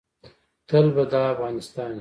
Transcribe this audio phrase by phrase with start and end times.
[0.67, 1.89] تل به دا افغانستان وي